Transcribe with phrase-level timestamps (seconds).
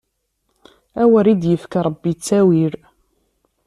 [1.01, 2.73] Awer i d-yefk Ṛebbi ttawil!